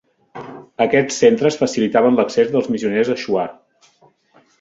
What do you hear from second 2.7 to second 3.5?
missioners a Shuar.